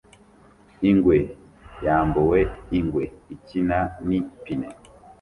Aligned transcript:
Ingwe 0.89 1.17
yambuwe 1.85 2.39
ingwe 2.77 3.03
ikina 3.35 3.79
nipine 4.07 4.67